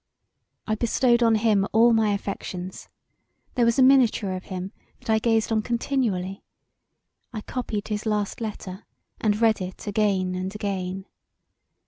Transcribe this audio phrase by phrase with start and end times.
[0.65, 2.89] I bestowed on him all my affections;
[3.53, 6.43] there was a miniature of him that I gazed on continually;
[7.31, 8.87] I copied his last letter
[9.19, 11.05] and read it again and again.